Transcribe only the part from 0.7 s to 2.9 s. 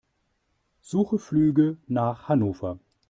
Suche Flüge nach Hannover.